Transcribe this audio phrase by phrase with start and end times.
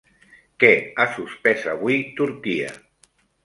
[0.63, 2.77] Què ha suspès avui Turquia?